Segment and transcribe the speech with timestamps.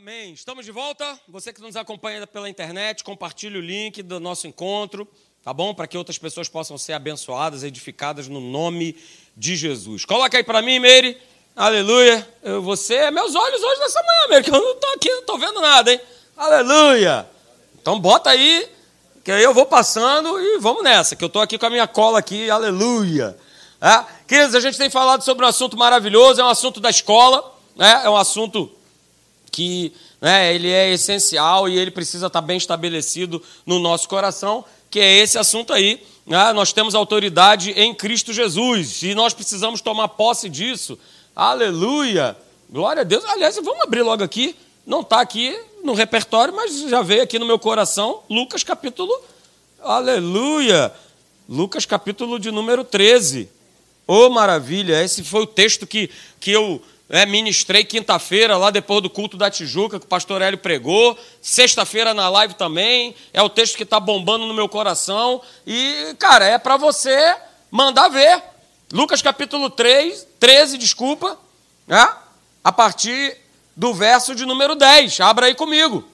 [0.00, 0.32] Amém.
[0.32, 1.20] Estamos de volta.
[1.28, 5.06] Você que nos acompanha pela internet, compartilhe o link do nosso encontro,
[5.44, 5.74] tá bom?
[5.74, 8.96] Para que outras pessoas possam ser abençoadas, edificadas no nome
[9.36, 10.06] de Jesus.
[10.06, 11.18] Coloca aí para mim, Meire.
[11.54, 12.26] Aleluia.
[12.42, 15.20] Eu, você é meus olhos hoje nessa manhã, Meire, que eu não estou aqui, não
[15.20, 16.00] estou vendo nada, hein?
[16.34, 17.28] Aleluia.
[17.78, 18.70] Então bota aí,
[19.22, 21.86] que aí eu vou passando e vamos nessa, que eu estou aqui com a minha
[21.86, 22.48] cola aqui.
[22.48, 23.36] Aleluia.
[23.78, 24.02] É?
[24.26, 28.00] Queridos, a gente tem falado sobre um assunto maravilhoso, é um assunto da escola, né?
[28.02, 28.79] é um assunto
[29.50, 35.00] que né, ele é essencial e ele precisa estar bem estabelecido no nosso coração, que
[35.00, 36.02] é esse assunto aí.
[36.26, 36.52] Né?
[36.52, 40.98] Nós temos autoridade em Cristo Jesus e nós precisamos tomar posse disso.
[41.34, 42.36] Aleluia!
[42.68, 43.24] Glória a Deus.
[43.24, 44.54] Aliás, vamos abrir logo aqui.
[44.86, 48.22] Não está aqui no repertório, mas já veio aqui no meu coração.
[48.28, 49.12] Lucas capítulo.
[49.82, 50.92] Aleluia!
[51.48, 53.48] Lucas capítulo de número 13.
[54.06, 55.02] Oh, maravilha!
[55.02, 56.82] Esse foi o texto que, que eu
[57.12, 61.18] é, ministrei quinta-feira, lá depois do culto da Tijuca, que o pastor Hélio pregou.
[61.42, 63.16] Sexta-feira na live também.
[63.32, 65.42] É o texto que está bombando no meu coração.
[65.66, 67.36] E, cara, é para você
[67.68, 68.40] mandar ver.
[68.92, 71.36] Lucas capítulo 3, 13, desculpa.
[71.84, 72.14] Né?
[72.62, 73.36] A partir
[73.76, 75.18] do verso de número 10.
[75.18, 76.04] Abra aí comigo.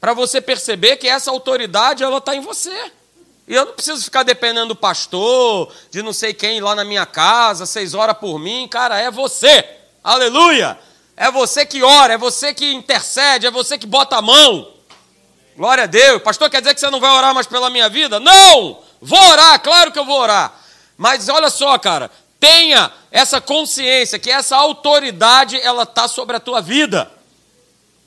[0.00, 2.90] Para você perceber que essa autoridade ela está em você.
[3.46, 7.04] E eu não preciso ficar dependendo do pastor, de não sei quem lá na minha
[7.04, 8.66] casa, seis horas por mim.
[8.66, 9.84] Cara, é você.
[10.06, 10.78] Aleluia!
[11.16, 14.72] É você que ora, é você que intercede, é você que bota a mão.
[15.56, 16.22] Glória a Deus.
[16.22, 18.20] Pastor, quer dizer que você não vai orar mais pela minha vida?
[18.20, 18.84] Não!
[19.02, 20.54] Vou orar, claro que eu vou orar.
[20.96, 26.60] Mas olha só, cara, tenha essa consciência que essa autoridade ela está sobre a tua
[26.60, 27.10] vida.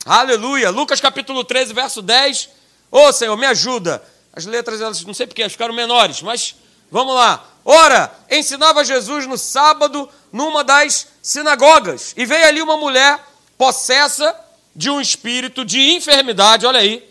[0.06, 0.70] Aleluia.
[0.70, 2.48] Lucas capítulo 13, verso 10.
[2.90, 4.02] Ô oh, Senhor, me ajuda.
[4.32, 6.56] As letras, elas não sei porque ficaram menores, mas
[6.90, 7.44] vamos lá.
[7.72, 12.16] Ora, ensinava Jesus no sábado numa das sinagogas.
[12.18, 13.24] E veio ali uma mulher
[13.60, 14.36] possessa
[14.76, 17.08] de um espírito de enfermidade, olha aí.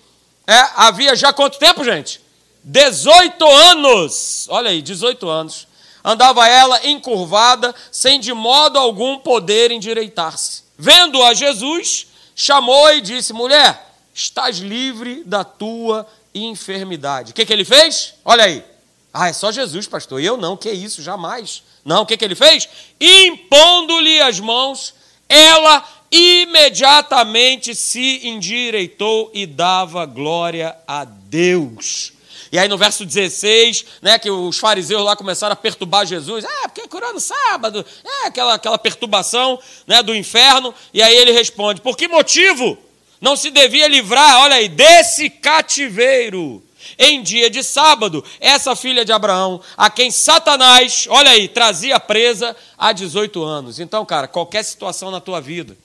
[0.49, 2.21] É, havia já quanto tempo, gente?
[2.65, 4.49] 18 anos.
[4.51, 5.69] Olha aí, 18 anos.
[6.03, 10.65] Andava ela encurvada, sem de modo algum poder endireitar-se.
[10.77, 16.05] Vendo a Jesus, chamou e disse: Mulher, estás livre da tua
[16.35, 17.31] enfermidade.
[17.31, 18.15] O que, que ele fez?
[18.25, 18.78] Olha aí.
[19.13, 20.23] Ah, é só Jesus, pastor.
[20.23, 21.63] Eu não, que isso, jamais.
[21.85, 22.69] Não, o que, que ele fez?
[23.01, 24.95] Impondo-lhe as mãos,
[25.29, 32.13] ela imediatamente se endireitou e dava glória a Deus.
[32.51, 36.69] E aí no verso 16, né, que os fariseus lá começaram a perturbar Jesus, ah,
[36.69, 41.83] porque curou no sábado, é aquela, aquela perturbação né, do inferno, e aí ele responde,
[41.83, 42.79] por que motivo
[43.21, 46.63] não se devia livrar, olha aí, desse cativeiro?
[46.99, 52.57] Em dia de sábado, essa filha de Abraão, a quem Satanás, olha aí, trazia presa
[52.77, 53.81] há 18 anos.
[53.81, 55.77] Então, cara, qualquer situação na tua vida,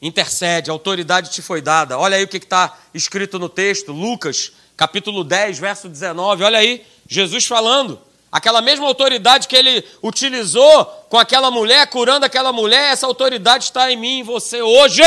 [0.00, 1.98] intercede, a autoridade te foi dada.
[1.98, 6.44] Olha aí o que está escrito no texto, Lucas, capítulo 10, verso 19.
[6.44, 8.00] Olha aí, Jesus falando.
[8.30, 13.90] Aquela mesma autoridade que ele utilizou com aquela mulher, curando aquela mulher, essa autoridade está
[13.90, 15.02] em mim, em você hoje.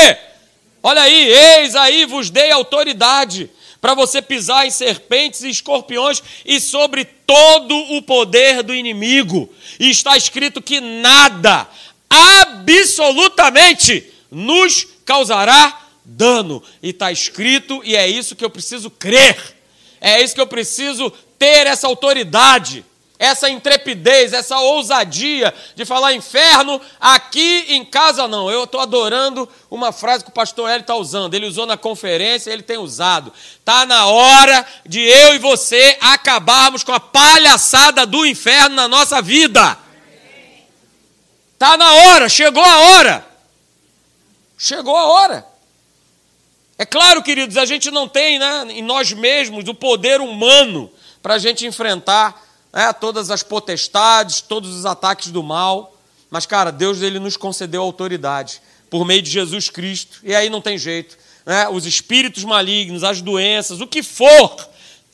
[0.82, 3.48] Olha aí, eis aí vos dei autoridade
[3.82, 9.52] para você pisar em serpentes e escorpiões e sobre todo o poder do inimigo.
[9.80, 11.68] E está escrito que nada,
[12.08, 16.62] absolutamente, nos causará dano.
[16.80, 19.36] E está escrito, e é isso que eu preciso crer,
[20.00, 22.84] é isso que eu preciso ter essa autoridade
[23.22, 28.50] essa intrepidez, essa ousadia de falar inferno, aqui em casa não.
[28.50, 31.32] Eu estou adorando uma frase que o pastor Hélio está usando.
[31.32, 33.32] Ele usou na conferência, ele tem usado.
[33.60, 39.22] Está na hora de eu e você acabarmos com a palhaçada do inferno na nossa
[39.22, 39.78] vida.
[41.52, 43.24] Está na hora, chegou a hora.
[44.58, 45.46] Chegou a hora.
[46.76, 50.90] É claro, queridos, a gente não tem né, em nós mesmos o poder humano
[51.22, 55.96] para a gente enfrentar é, todas as potestades, todos os ataques do mal.
[56.30, 60.20] Mas, cara, Deus ele nos concedeu autoridade por meio de Jesus Cristo.
[60.22, 61.18] E aí não tem jeito.
[61.44, 61.68] Né?
[61.68, 64.68] Os espíritos malignos, as doenças, o que for,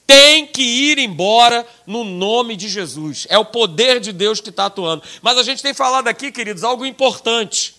[0.07, 3.27] tem que ir embora no nome de Jesus.
[3.29, 5.03] É o poder de Deus que está atuando.
[5.21, 7.77] Mas a gente tem falado aqui, queridos, algo importante.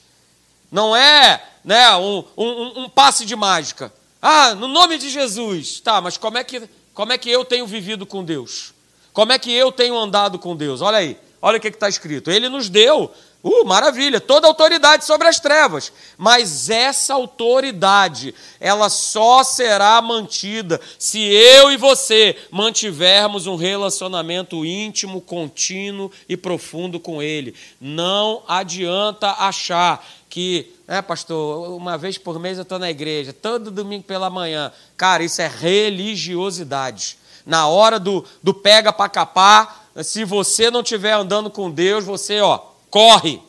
[0.72, 3.92] Não é né, um, um, um passe de mágica.
[4.22, 5.80] Ah, no nome de Jesus.
[5.80, 8.74] Tá, mas como é que, como é que eu tenho vivido com Deus?
[9.19, 10.80] Como é que eu tenho andado com Deus?
[10.80, 12.31] Olha aí, olha o que está escrito.
[12.31, 13.12] Ele nos deu,
[13.44, 15.92] uh, maravilha, toda autoridade sobre as trevas.
[16.18, 25.19] Mas essa autoridade, ela só será mantida se eu e você mantivermos um relacionamento íntimo,
[25.19, 27.54] contínuo e profundo com Ele.
[27.81, 33.69] Não adianta achar que, é, pastor, uma vez por mês eu estou na igreja, todo
[33.69, 34.72] domingo pela manhã.
[34.95, 37.19] Cara, isso é religiosidade.
[37.45, 42.39] Na hora do, do pega para capar, se você não estiver andando com Deus, você,
[42.41, 42.59] ó,
[42.89, 43.41] corre.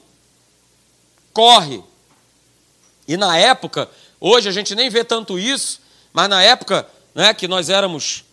[1.33, 1.83] Corre.
[3.07, 3.89] E na época,
[4.21, 5.81] hoje a gente nem vê tanto isso,
[6.13, 8.25] mas na época né, que nós éramos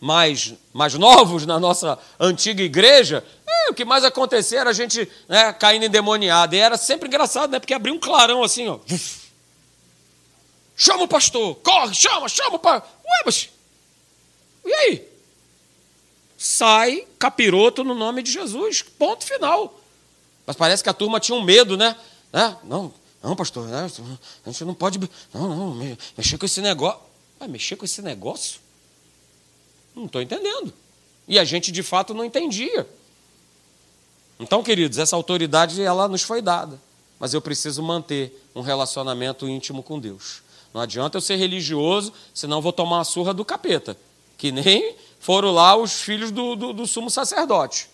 [0.00, 5.10] mais, mais novos na nossa antiga igreja, é, o que mais acontecia era a gente
[5.28, 6.54] né, caindo endemoniado.
[6.54, 7.58] E era sempre engraçado, né?
[7.58, 8.78] Porque abria um clarão assim, ó.
[10.76, 12.88] Chama o pastor, corre, chama, chama o pastor.
[13.04, 13.50] Ué, mas.
[14.68, 15.08] E aí?
[16.36, 18.82] Sai capiroto no nome de Jesus.
[18.82, 19.80] Ponto final.
[20.46, 21.96] Mas parece que a turma tinha um medo, né?
[22.32, 22.56] né?
[22.64, 22.92] Não,
[23.22, 23.90] não, pastor, né?
[24.46, 24.98] a gente não pode.
[25.32, 27.00] Não, não, mexer com esse negócio.
[27.38, 28.60] Vai mexer com esse negócio?
[29.94, 30.72] Não estou entendendo.
[31.26, 32.88] E a gente de fato não entendia.
[34.38, 36.80] Então, queridos, essa autoridade ela nos foi dada,
[37.18, 40.42] mas eu preciso manter um relacionamento íntimo com Deus.
[40.72, 43.96] Não adianta eu ser religioso, senão vou tomar uma surra do capeta,
[44.38, 47.90] que nem foram lá os filhos do, do, do sumo sacerdote,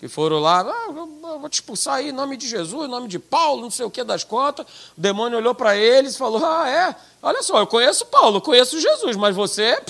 [0.00, 0.90] que foram lá, ah,
[1.38, 3.90] vou te expulsar aí em nome de Jesus, em nome de Paulo, não sei o
[3.90, 4.66] que das contas.
[4.98, 8.80] O demônio olhou para eles e falou: Ah, é, olha só, eu conheço Paulo, conheço
[8.80, 9.80] Jesus, mas você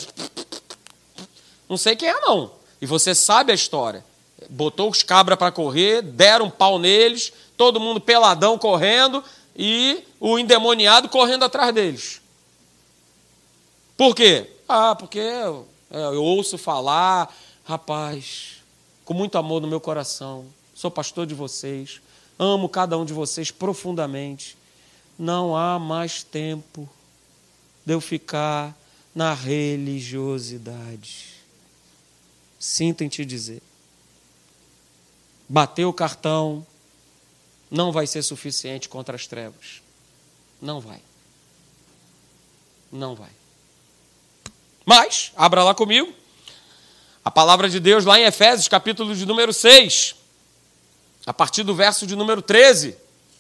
[1.72, 2.52] não sei quem é, não.
[2.82, 4.04] E você sabe a história.
[4.50, 9.24] Botou os cabras para correr, deram um pau neles, todo mundo peladão correndo
[9.56, 12.20] e o endemoniado correndo atrás deles.
[13.96, 14.50] Por quê?
[14.68, 15.20] Ah, porque
[15.92, 17.32] eu, eu ouço falar,
[17.64, 18.62] rapaz,
[19.04, 22.00] com muito amor no meu coração, sou pastor de vocês,
[22.38, 24.56] amo cada um de vocês profundamente.
[25.18, 26.88] Não há mais tempo
[27.84, 28.74] de eu ficar
[29.14, 31.34] na religiosidade.
[32.58, 33.62] Sinto em te dizer.
[35.48, 36.66] Bater o cartão
[37.70, 39.82] não vai ser suficiente contra as trevas.
[40.60, 41.02] Não vai.
[42.90, 43.41] Não vai.
[44.84, 46.12] Mas, abra lá comigo.
[47.24, 50.16] A palavra de Deus lá em Efésios, capítulo de número 6,
[51.24, 52.96] a partir do verso de número 13.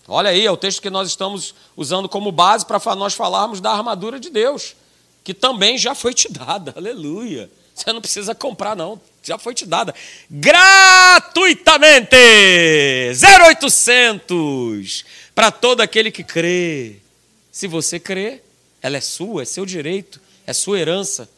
[0.06, 3.72] Olha aí, é o texto que nós estamos usando como base para nós falarmos da
[3.72, 4.76] armadura de Deus,
[5.24, 6.74] que também já foi te dada.
[6.78, 7.50] Aleluia.
[7.74, 9.00] Você não precisa comprar, não.
[9.22, 9.94] Já foi te dada.
[10.30, 12.16] Gratuitamente!
[13.50, 15.04] 0800
[15.34, 16.96] para todo aquele que crê.
[17.50, 18.42] Se você crê,
[18.80, 21.28] ela é sua, é seu direito, é sua herança.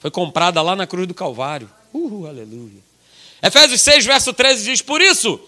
[0.00, 1.70] Foi comprada lá na cruz do Calvário.
[1.92, 2.80] Uhul, aleluia.
[3.42, 5.40] Efésios 6, verso 13 diz: Por isso,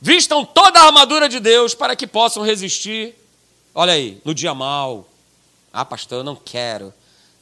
[0.00, 3.14] vistam toda a armadura de Deus para que possam resistir.
[3.74, 5.08] Olha aí, no dia mal.
[5.72, 6.92] Ah, pastor, eu não quero.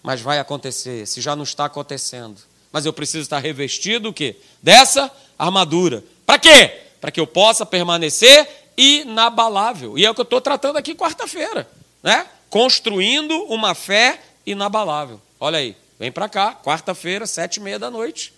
[0.03, 2.39] Mas vai acontecer, se já não está acontecendo
[2.73, 4.37] mas eu preciso estar revestido o quê?
[4.63, 6.05] Dessa armadura.
[6.27, 6.83] Para quê?
[7.01, 9.99] Para que eu possa permanecer inabalável.
[9.99, 11.69] E é o que eu estou tratando aqui quarta-feira,
[12.03, 12.27] né?
[12.51, 15.21] Construindo uma fé inabalável.
[15.39, 18.33] Olha aí, vem para cá, quarta-feira, sete e meia da noite.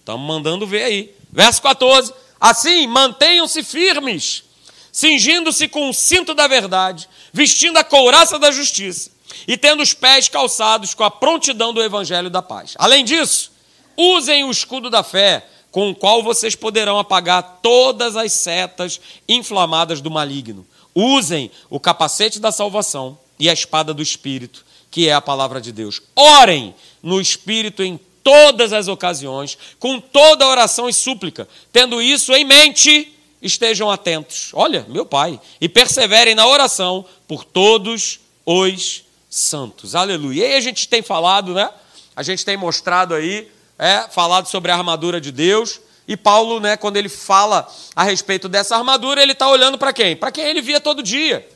[0.00, 1.14] Estamos mandando ver aí.
[1.30, 2.12] Verso 14.
[2.40, 4.44] Assim, mantenham-se firmes,
[4.90, 9.10] cingindo-se com o cinto da verdade, vestindo a couraça da justiça
[9.46, 12.74] e tendo os pés calçados com a prontidão do evangelho da paz.
[12.76, 13.52] Além disso,
[13.96, 20.00] Usem o escudo da fé, com o qual vocês poderão apagar todas as setas inflamadas
[20.00, 20.66] do maligno.
[20.94, 25.72] Usem o capacete da salvação e a espada do Espírito, que é a palavra de
[25.72, 26.02] Deus.
[26.14, 31.48] Orem no Espírito em todas as ocasiões, com toda oração e súplica.
[31.72, 34.50] Tendo isso em mente, estejam atentos.
[34.52, 39.94] Olha, meu Pai, e perseverem na oração por todos os santos.
[39.94, 40.42] Aleluia.
[40.42, 41.70] E aí a gente tem falado, né?
[42.14, 45.80] A gente tem mostrado aí é, falado sobre a armadura de Deus.
[46.06, 50.14] E Paulo, né, quando ele fala a respeito dessa armadura, ele está olhando para quem?
[50.14, 51.48] Para quem ele via todo dia,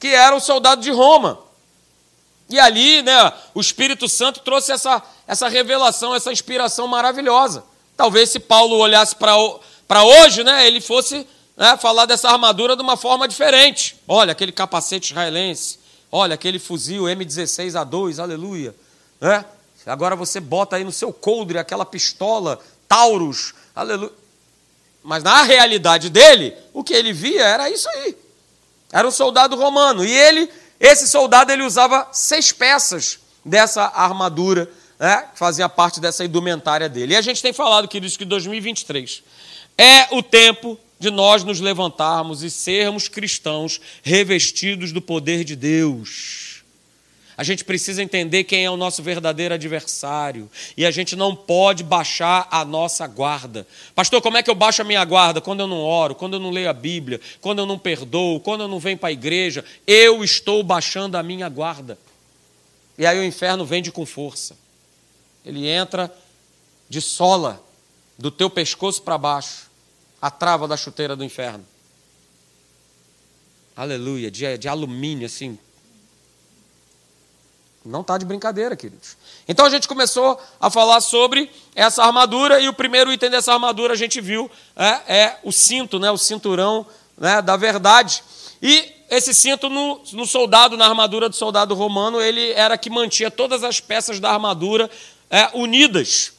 [0.00, 1.47] que era o soldado de Roma.
[2.48, 7.62] E ali, né, o Espírito Santo trouxe essa, essa revelação, essa inspiração maravilhosa.
[7.96, 11.26] Talvez se Paulo olhasse para hoje, né, ele fosse
[11.56, 13.96] né, falar dessa armadura de uma forma diferente.
[14.06, 15.78] Olha, aquele capacete israelense,
[16.10, 18.74] olha, aquele fuzil M16A2, aleluia.
[19.20, 19.44] Né?
[19.84, 24.12] Agora você bota aí no seu coldre aquela pistola, Taurus, aleluia.
[25.02, 28.16] Mas na realidade dele, o que ele via era isso aí.
[28.92, 30.04] Era um soldado romano.
[30.04, 36.24] E ele, esse soldado, ele usava seis peças dessa armadura, né, que fazia parte dessa
[36.24, 37.14] indumentária dele.
[37.14, 39.22] E a gente tem falado, queridos, que 2023
[39.76, 46.47] é o tempo de nós nos levantarmos e sermos cristãos revestidos do poder de Deus.
[47.38, 50.50] A gente precisa entender quem é o nosso verdadeiro adversário.
[50.76, 53.64] E a gente não pode baixar a nossa guarda.
[53.94, 55.40] Pastor, como é que eu baixo a minha guarda?
[55.40, 58.62] Quando eu não oro, quando eu não leio a Bíblia, quando eu não perdoo, quando
[58.62, 59.64] eu não venho para a igreja.
[59.86, 61.96] Eu estou baixando a minha guarda.
[62.98, 64.56] E aí o inferno vende com força.
[65.46, 66.12] Ele entra
[66.88, 67.62] de sola,
[68.18, 69.70] do teu pescoço para baixo,
[70.20, 71.64] a trava da chuteira do inferno.
[73.76, 75.56] Aleluia, de, de alumínio, assim,
[77.88, 79.16] não está de brincadeira, queridos.
[79.48, 83.94] Então a gente começou a falar sobre essa armadura, e o primeiro item dessa armadura
[83.94, 88.22] a gente viu é, é o cinto, né, o cinturão né, da verdade.
[88.62, 93.30] E esse cinto no, no, soldado, na armadura do soldado romano, ele era que mantinha
[93.30, 94.90] todas as peças da armadura
[95.30, 96.32] é, unidas.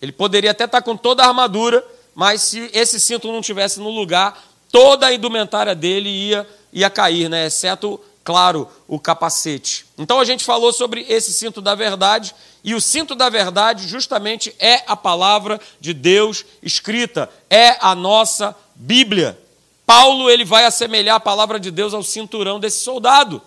[0.00, 3.90] Ele poderia até estar com toda a armadura, mas se esse cinto não tivesse no
[3.90, 4.40] lugar,
[4.70, 9.86] toda a indumentária dele ia, ia cair, né, exceto claro, o capacete.
[9.98, 14.54] Então a gente falou sobre esse cinto da verdade, e o cinto da verdade justamente
[14.58, 19.38] é a palavra de Deus escrita, é a nossa Bíblia.
[19.84, 23.42] Paulo ele vai assemelhar a palavra de Deus ao cinturão desse soldado.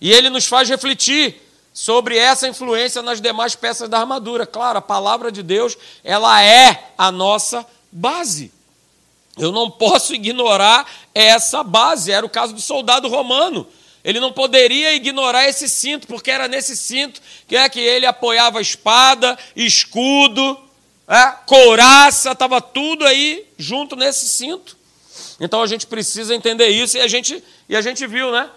[0.00, 1.42] E ele nos faz refletir
[1.72, 4.46] sobre essa influência nas demais peças da armadura.
[4.46, 8.52] Claro, a palavra de Deus, ela é a nossa base.
[9.36, 12.10] Eu não posso ignorar essa base.
[12.10, 13.66] Era o caso do soldado romano.
[14.06, 18.60] Ele não poderia ignorar esse cinto, porque era nesse cinto que é que ele apoiava
[18.60, 20.56] espada, escudo,
[21.08, 24.76] é, couraça, estava tudo aí junto nesse cinto.
[25.40, 28.48] Então a gente precisa entender isso e a gente, e a gente viu, né?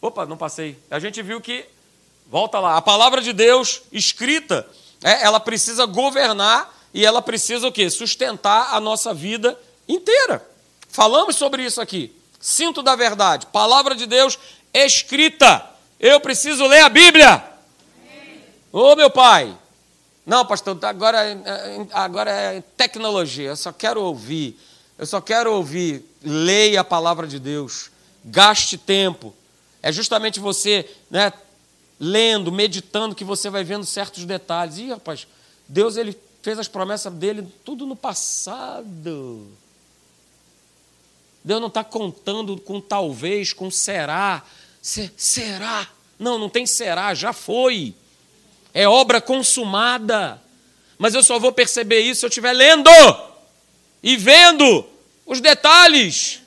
[0.00, 0.78] Opa, não passei.
[0.90, 1.66] A gente viu que,
[2.26, 4.66] volta lá, a palavra de Deus escrita,
[5.04, 7.90] é, ela precisa governar e ela precisa o quê?
[7.90, 10.42] Sustentar a nossa vida inteira.
[10.88, 12.10] Falamos sobre isso aqui.
[12.40, 14.38] Cinto da verdade, palavra de Deus
[14.72, 15.68] escrita.
[15.98, 17.44] Eu preciso ler a Bíblia.
[18.72, 19.56] Ô oh, meu pai.
[20.24, 21.18] Não, pastor, agora,
[21.92, 23.48] agora é tecnologia.
[23.48, 24.58] Eu só quero ouvir.
[24.96, 26.04] Eu só quero ouvir.
[26.22, 27.90] Leia a palavra de Deus.
[28.24, 29.34] Gaste tempo.
[29.82, 31.32] É justamente você, né,
[31.98, 34.78] lendo, meditando, que você vai vendo certos detalhes.
[34.78, 35.26] Ih, rapaz,
[35.68, 39.48] Deus ele fez as promessas dele tudo no passado.
[41.42, 44.42] Deus não está contando com talvez, com será.
[44.80, 45.86] Será?
[46.18, 47.94] Não, não tem será, já foi.
[48.72, 50.40] É obra consumada.
[50.98, 52.90] Mas eu só vou perceber isso se eu estiver lendo
[54.02, 54.86] e vendo
[55.24, 56.40] os detalhes.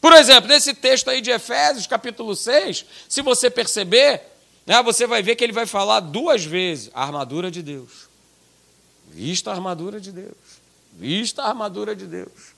[0.00, 4.22] Por exemplo, nesse texto aí de Efésios, capítulo 6, se você perceber,
[4.64, 8.08] né, você vai ver que ele vai falar duas vezes a armadura de Deus.
[9.08, 10.36] Vista a armadura de Deus.
[10.92, 12.49] Vista a armadura de Deus.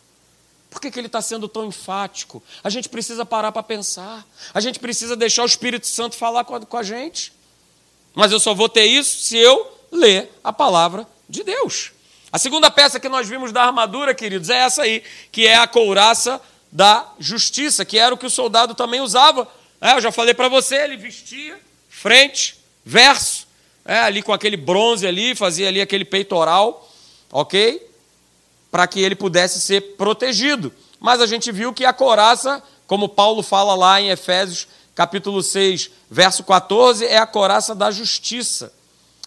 [0.72, 2.42] Por que, que ele está sendo tão enfático?
[2.64, 4.26] A gente precisa parar para pensar.
[4.54, 7.30] A gente precisa deixar o Espírito Santo falar com a, com a gente.
[8.14, 11.92] Mas eu só vou ter isso se eu ler a palavra de Deus.
[12.32, 15.66] A segunda peça que nós vimos da armadura, queridos, é essa aí, que é a
[15.66, 16.40] couraça
[16.72, 19.46] da justiça, que era o que o soldado também usava.
[19.78, 21.60] É, eu já falei para você, ele vestia
[21.90, 23.46] frente, verso,
[23.84, 26.90] é, ali com aquele bronze ali, fazia ali aquele peitoral,
[27.30, 27.91] ok?
[28.72, 30.72] Para que ele pudesse ser protegido.
[30.98, 35.90] Mas a gente viu que a coraça, como Paulo fala lá em Efésios capítulo 6,
[36.10, 38.72] verso 14, é a coraça da justiça.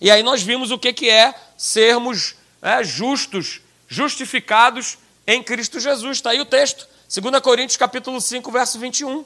[0.01, 4.97] E aí nós vimos o que, que é sermos é, justos, justificados
[5.27, 6.17] em Cristo Jesus.
[6.17, 9.23] Está aí o texto, 2 Coríntios capítulo 5, verso 21.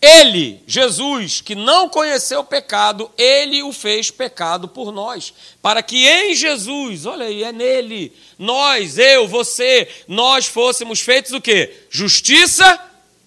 [0.00, 6.06] Ele, Jesus, que não conheceu o pecado, ele o fez pecado por nós, para que
[6.06, 11.74] em Jesus, olha aí, é nele, nós, eu, você, nós fôssemos feitos o quê?
[11.88, 12.78] Justiça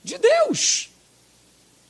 [0.03, 0.89] de Deus.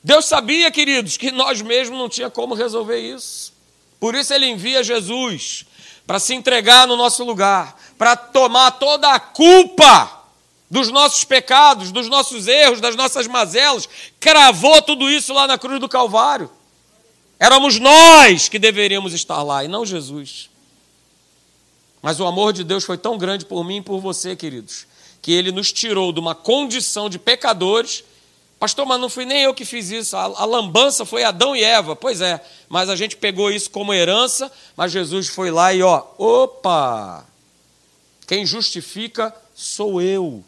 [0.01, 3.53] Deus sabia, queridos, que nós mesmos não tinha como resolver isso.
[3.99, 5.65] Por isso ele envia Jesus
[6.07, 10.18] para se entregar no nosso lugar, para tomar toda a culpa
[10.69, 15.79] dos nossos pecados, dos nossos erros, das nossas mazelas, cravou tudo isso lá na cruz
[15.79, 16.49] do Calvário.
[17.39, 20.49] Éramos nós que deveríamos estar lá e não Jesus.
[22.01, 24.85] Mas o amor de Deus foi tão grande por mim e por você, queridos,
[25.21, 28.03] que ele nos tirou de uma condição de pecadores.
[28.59, 30.15] Pastor, mas não fui nem eu que fiz isso.
[30.15, 31.95] A, a lambança foi Adão e Eva.
[31.95, 36.03] Pois é, mas a gente pegou isso como herança, mas Jesus foi lá e ó,
[36.17, 37.25] opa!
[38.27, 40.43] Quem justifica sou eu.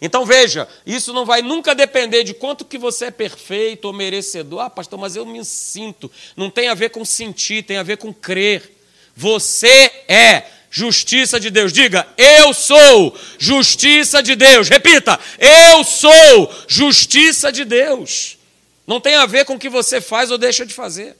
[0.00, 4.60] Então veja, isso não vai nunca depender de quanto que você é perfeito ou merecedor.
[4.60, 6.10] Ah, pastor, mas eu me sinto.
[6.36, 8.76] Não tem a ver com sentir, tem a ver com crer.
[9.14, 11.72] Você é justiça de Deus.
[11.72, 14.68] Diga, eu sou justiça de Deus.
[14.68, 18.38] Repita, eu sou justiça de Deus.
[18.86, 21.14] Não tem a ver com o que você faz ou deixa de fazer.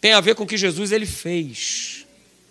[0.00, 2.06] Tem a ver com o que Jesus ele fez.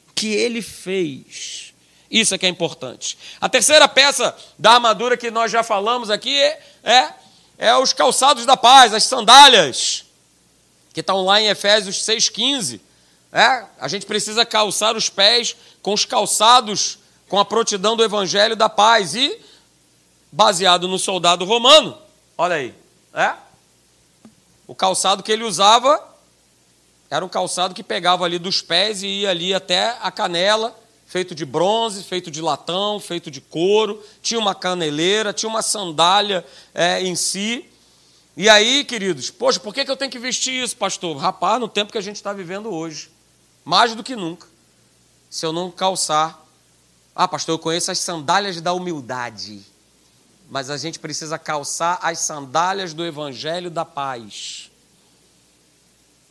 [0.09, 1.73] O que ele fez.
[2.09, 3.17] Isso é que é importante.
[3.39, 7.13] A terceira peça da armadura que nós já falamos aqui é, é,
[7.57, 10.05] é os calçados da paz, as sandálias,
[10.91, 12.79] que estão lá em Efésios 6,15.
[13.31, 16.97] É, a gente precisa calçar os pés com os calçados,
[17.27, 19.13] com a prontidão do evangelho da paz.
[19.13, 19.39] E,
[20.31, 21.97] baseado no soldado romano,
[22.37, 22.73] olha aí,
[23.13, 23.33] é,
[24.67, 26.07] o calçado que ele usava
[27.09, 30.78] era um calçado que pegava ali dos pés e ia ali até a canela,
[31.09, 36.45] feito de bronze, feito de latão, feito de couro, tinha uma caneleira, tinha uma sandália
[36.71, 37.65] é, em si.
[38.37, 41.17] E aí, queridos, poxa, por que, que eu tenho que vestir isso, pastor?
[41.17, 43.09] Rapaz, no tempo que a gente está vivendo hoje,
[43.65, 44.45] mais do que nunca,
[45.31, 46.45] se eu não calçar.
[47.15, 49.65] Ah, pastor, eu conheço as sandálias da humildade,
[50.47, 54.69] mas a gente precisa calçar as sandálias do evangelho da paz.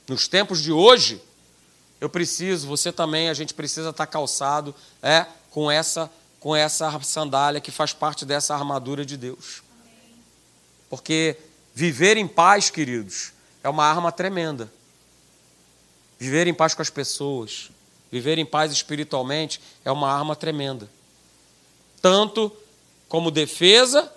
[0.06, 1.20] Nos tempos de hoje,
[2.00, 7.60] eu preciso, você também, a gente precisa estar calçado é, com essa com essa sandália
[7.60, 9.60] que faz parte dessa armadura de Deus.
[10.88, 11.36] Porque
[11.74, 14.72] viver em paz, queridos, é uma arma tremenda.
[16.16, 17.70] Viver em paz com as pessoas,
[18.08, 20.88] viver em paz espiritualmente é uma arma tremenda.
[22.00, 22.56] Tanto
[23.08, 24.08] como defesa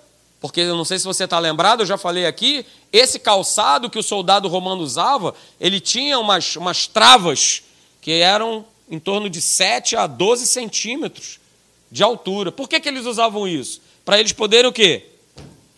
[0.42, 4.00] porque eu não sei se você está lembrado, eu já falei aqui, esse calçado que
[4.00, 7.62] o soldado romano usava, ele tinha umas, umas travas
[8.02, 11.40] que eram em torno de 7 a 12 centímetros
[11.90, 12.52] de altura.
[12.52, 13.82] Por que, que eles usavam isso?
[14.04, 15.08] Para eles poderem o quê?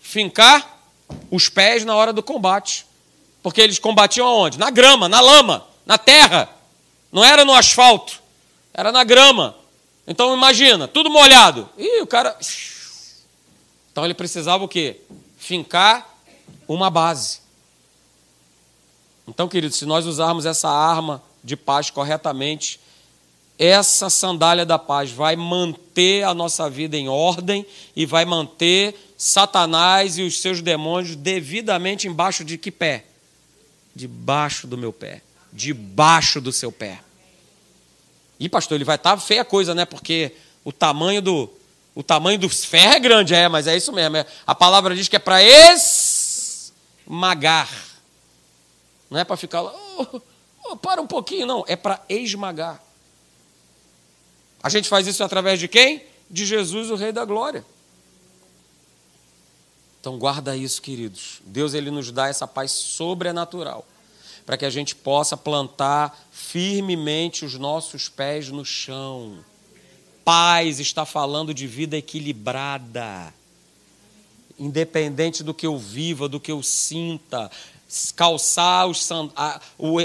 [0.01, 0.81] Fincar
[1.29, 2.85] os pés na hora do combate.
[3.43, 4.57] Porque eles combatiam aonde?
[4.57, 6.49] Na grama, na lama, na terra.
[7.11, 8.21] Não era no asfalto,
[8.73, 9.55] era na grama.
[10.07, 11.69] Então imagina, tudo molhado.
[11.77, 12.37] E o cara
[13.93, 15.01] então ele precisava o quê?
[15.37, 16.09] Fincar
[16.67, 17.41] uma base.
[19.27, 22.79] Então, querido, se nós usarmos essa arma de paz corretamente,
[23.57, 30.17] essa sandália da paz vai manter a nossa vida em ordem e vai manter Satanás
[30.17, 33.05] e os seus demônios devidamente embaixo de que pé?
[33.95, 35.21] Debaixo do meu pé.
[35.51, 36.99] Debaixo do seu pé.
[38.39, 39.85] E, pastor, ele vai estar feia a coisa, né?
[39.85, 40.33] Porque
[40.65, 41.49] o tamanho do,
[41.93, 44.17] o tamanho do ferro é grande, é, mas é isso mesmo.
[44.17, 45.41] É, a palavra diz que é para
[47.05, 47.69] esmagar.
[49.09, 50.19] Não é para ficar lá, oh,
[50.63, 51.63] oh, para um pouquinho, não.
[51.67, 52.81] É para esmagar.
[54.61, 56.03] A gente faz isso através de quem?
[56.29, 57.65] De Jesus, o Rei da Glória.
[59.99, 61.41] Então guarda isso, queridos.
[61.45, 63.85] Deus ele nos dá essa paz sobrenatural
[64.45, 69.43] para que a gente possa plantar firmemente os nossos pés no chão
[70.23, 73.33] paz está falando de vida equilibrada.
[74.57, 77.51] Independente do que eu viva, do que eu sinta,
[78.15, 79.09] calçar os,
[79.77, 80.01] o,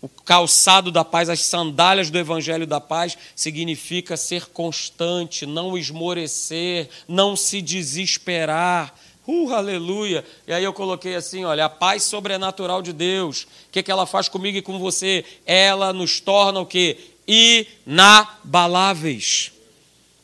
[0.00, 6.88] o calçado da paz, as sandálias do evangelho da paz, significa ser constante, não esmorecer,
[7.08, 8.94] não se desesperar.
[9.26, 10.24] Uh, aleluia!
[10.46, 13.42] E aí eu coloquei assim: olha, a paz sobrenatural de Deus.
[13.42, 15.24] O que, que ela faz comigo e com você?
[15.46, 16.98] Ela nos torna o quê?
[17.86, 19.52] Inabaláveis.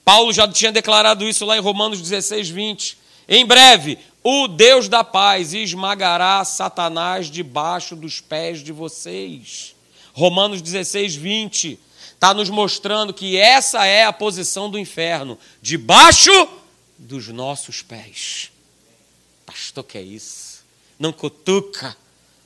[0.04, 2.96] Paulo já tinha declarado isso lá em Romanos 16, 20.
[3.28, 9.74] Em breve, o Deus da paz esmagará Satanás debaixo dos pés de vocês.
[10.12, 11.78] Romanos 16, 20.
[12.14, 16.32] Está nos mostrando que essa é a posição do inferno debaixo
[16.98, 18.50] dos nossos pés.
[19.46, 20.64] Pastor, que é isso?
[20.98, 21.96] Não cutuca.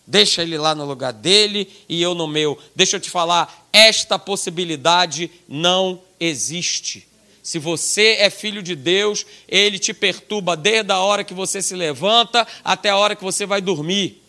[0.07, 2.59] Deixa ele lá no lugar dele e eu no meu.
[2.77, 7.09] Deixa eu te falar, esta possibilidade não existe.
[7.43, 11.75] Se você é filho de Deus, ele te perturba desde a hora que você se
[11.75, 14.23] levanta até a hora que você vai dormir.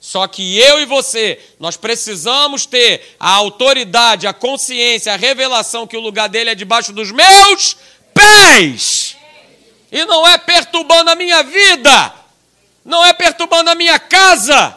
[0.00, 5.96] Só que eu e você, nós precisamos ter a autoridade, a consciência, a revelação que
[5.96, 7.76] o lugar dele é debaixo dos meus
[8.12, 9.16] pés.
[9.92, 12.12] E não é perturbando a minha vida,
[12.84, 14.76] não é perturbando a minha casa,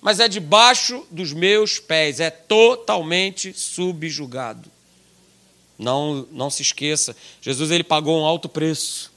[0.00, 4.75] mas é debaixo dos meus pés, é totalmente subjugado.
[5.78, 9.12] Não, não se esqueça, Jesus ele pagou um alto preço.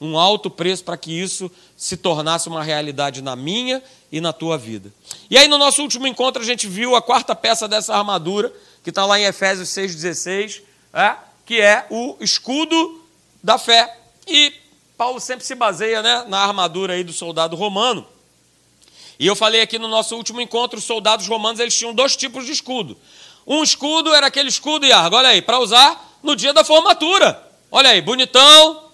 [0.00, 4.56] Um alto preço para que isso se tornasse uma realidade na minha e na tua
[4.56, 4.92] vida.
[5.28, 8.52] E aí, no nosso último encontro, a gente viu a quarta peça dessa armadura,
[8.84, 13.02] que está lá em Efésios 6,16, é, que é o escudo
[13.42, 13.98] da fé.
[14.26, 14.52] E
[14.96, 18.06] Paulo sempre se baseia né, na armadura aí do soldado romano.
[19.18, 22.46] E eu falei aqui no nosso último encontro, os soldados romanos eles tinham dois tipos
[22.46, 22.96] de escudo.
[23.48, 27.42] Um escudo era aquele escudo, Iargo, olha aí, para usar no dia da formatura.
[27.70, 28.90] Olha aí, bonitão,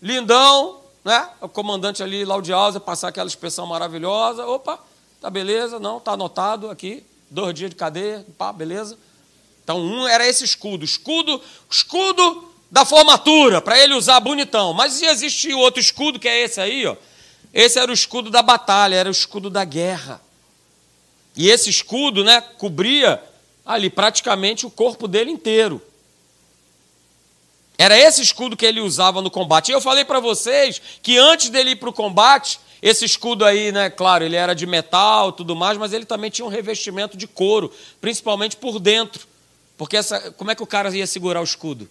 [0.00, 1.28] lindão, né?
[1.40, 4.46] O comandante ali, Laudiausa, passar aquela inspeção maravilhosa.
[4.46, 4.78] Opa,
[5.20, 7.04] tá beleza, não, tá anotado aqui.
[7.28, 8.96] Dois dias de cadeia, pá, beleza.
[9.64, 10.84] Então, um era esse escudo.
[10.84, 14.72] Escudo, escudo da formatura, para ele usar bonitão.
[14.72, 16.94] Mas existia outro escudo, que é esse aí, ó.
[17.52, 20.20] Esse era o escudo da batalha, era o escudo da guerra.
[21.34, 23.20] E esse escudo, né, cobria
[23.66, 25.82] ali praticamente o corpo dele inteiro.
[27.76, 29.68] Era esse escudo que ele usava no combate.
[29.68, 33.72] E eu falei para vocês que antes dele ir para o combate, esse escudo aí,
[33.72, 37.26] né, claro, ele era de metal tudo mais, mas ele também tinha um revestimento de
[37.26, 39.26] couro, principalmente por dentro.
[39.76, 41.88] Porque essa, como é que o cara ia segurar o escudo?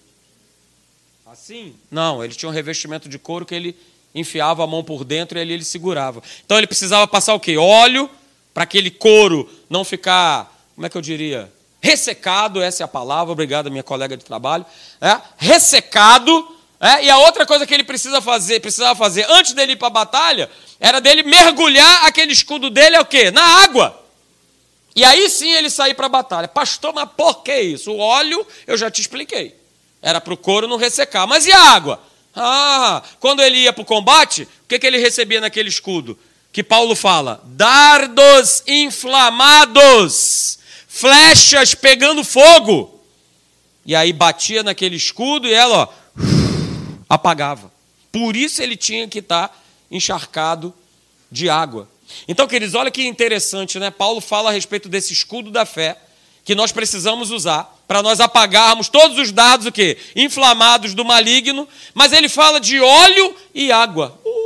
[1.27, 1.75] Assim?
[1.91, 3.75] Não, ele tinha um revestimento de couro que ele
[4.15, 6.23] enfiava a mão por dentro e ali ele segurava.
[6.45, 7.57] Então ele precisava passar o quê?
[7.57, 8.09] Óleo
[8.53, 11.51] para aquele couro não ficar, como é que eu diria?
[11.85, 14.65] Ressecado, essa é a palavra, obrigado, minha colega de trabalho,
[14.99, 19.73] é, ressecado, é, e a outra coisa que ele precisa fazer, precisava fazer antes dele
[19.73, 23.29] ir para a batalha, era dele mergulhar aquele escudo dele, é o quê?
[23.29, 24.03] Na água.
[24.95, 26.47] E aí sim ele sair para a batalha.
[26.47, 27.91] Pastor, mas por que isso?
[27.91, 29.55] O óleo, eu já te expliquei.
[30.01, 31.27] Era para o couro não ressecar.
[31.27, 32.01] Mas e a água?
[32.33, 36.17] Ah, quando ele ia para o combate, o que, que ele recebia naquele escudo?
[36.51, 40.59] Que Paulo fala: dardos inflamados
[40.95, 43.01] flechas pegando fogo.
[43.85, 45.87] E aí batia naquele escudo e ela ó,
[47.09, 47.69] apagava.
[48.13, 50.73] Por isso ele tinha que estar encharcado
[51.29, 51.89] de água.
[52.29, 53.91] Então, queridos, olha que interessante, né?
[53.91, 55.97] Paulo fala a respeito desse escudo da fé
[56.45, 59.97] que nós precisamos usar para nós apagarmos todos os dardos o quê?
[60.15, 64.17] inflamados do maligno, mas ele fala de óleo e água.
[64.23, 64.44] Uh!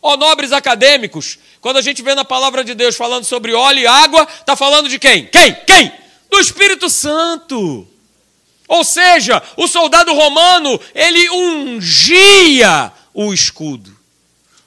[0.00, 3.86] Ó nobres acadêmicos, quando a gente vê na palavra de Deus falando sobre óleo e
[3.86, 5.26] água, está falando de quem?
[5.26, 5.54] Quem?
[5.66, 5.92] Quem?
[6.30, 7.86] Do Espírito Santo.
[8.68, 13.96] Ou seja, o soldado romano, ele ungia o escudo.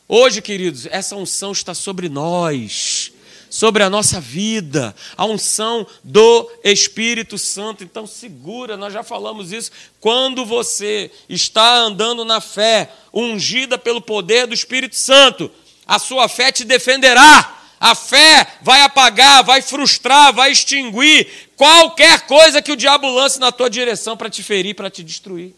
[0.08, 3.11] Hoje, queridos, essa unção está sobre nós,
[3.52, 7.84] sobre a nossa vida, a unção do Espírito Santo.
[7.84, 9.72] Então, segura, nós já falamos isso.
[10.00, 15.52] Quando você está andando na fé, ungida pelo poder do Espírito Santo,
[15.86, 17.58] a sua fé te defenderá.
[17.78, 23.52] A fé vai apagar, vai frustrar, vai extinguir qualquer coisa que o diabo lance na
[23.52, 25.54] tua direção para te ferir, para te destruir.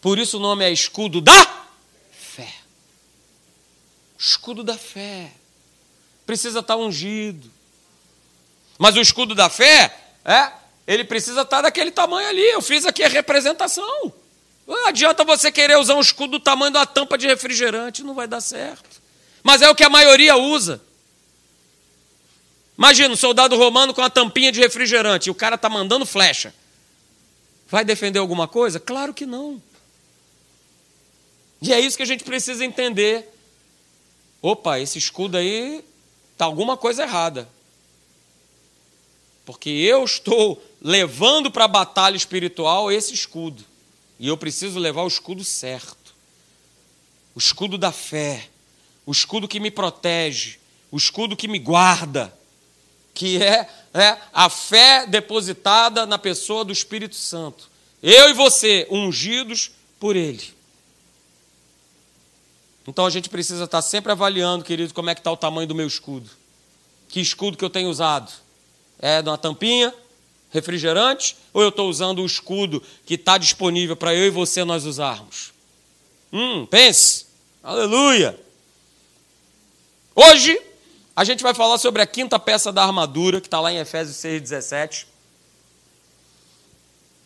[0.00, 1.53] Por isso o nome é escudo da.
[4.44, 5.32] Escudo da fé.
[6.26, 7.50] Precisa estar ungido.
[8.76, 10.52] Mas o escudo da fé, é,
[10.86, 12.42] ele precisa estar daquele tamanho ali.
[12.50, 14.12] Eu fiz aqui a representação.
[14.66, 18.28] Não adianta você querer usar um escudo do tamanho uma tampa de refrigerante, não vai
[18.28, 19.00] dar certo.
[19.42, 20.78] Mas é o que a maioria usa.
[22.76, 26.54] Imagina um soldado romano com uma tampinha de refrigerante e o cara está mandando flecha.
[27.66, 28.78] Vai defender alguma coisa?
[28.78, 29.62] Claro que não.
[31.62, 33.33] E é isso que a gente precisa entender.
[34.46, 35.82] Opa, esse escudo aí
[36.34, 37.48] está alguma coisa errada.
[39.46, 43.64] Porque eu estou levando para a batalha espiritual esse escudo.
[44.20, 46.14] E eu preciso levar o escudo certo.
[47.34, 48.50] O escudo da fé.
[49.06, 50.58] O escudo que me protege.
[50.90, 52.30] O escudo que me guarda.
[53.14, 57.70] Que é, é a fé depositada na pessoa do Espírito Santo.
[58.02, 60.53] Eu e você, ungidos por Ele.
[62.86, 65.74] Então a gente precisa estar sempre avaliando, querido, como é que está o tamanho do
[65.74, 66.30] meu escudo.
[67.08, 68.30] Que escudo que eu tenho usado?
[68.98, 69.92] É de uma tampinha?
[70.54, 74.84] refrigerante ou eu estou usando o escudo que está disponível para eu e você nós
[74.84, 75.52] usarmos?
[76.32, 77.26] Hum, pense.
[77.60, 78.38] Aleluia.
[80.14, 80.56] Hoje
[81.16, 84.16] a gente vai falar sobre a quinta peça da armadura, que está lá em Efésios
[84.16, 85.06] 6,17.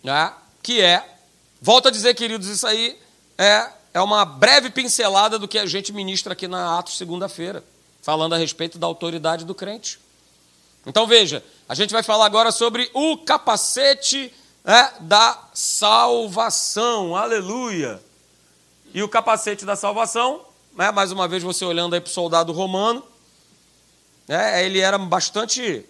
[0.02, 0.32] Né?
[0.62, 1.04] Que é,
[1.60, 2.98] volto a dizer, queridos, isso aí
[3.36, 7.64] é, é uma breve pincelada do que a gente ministra aqui na Atos segunda-feira,
[8.02, 9.98] falando a respeito da autoridade do crente.
[10.86, 14.32] Então veja, a gente vai falar agora sobre o capacete
[14.64, 17.16] é, da salvação.
[17.16, 18.00] Aleluia!
[18.94, 20.42] E o capacete da salvação,
[20.74, 23.02] né, mais uma vez você olhando aí para o soldado romano,
[24.26, 25.84] né, ele era bastante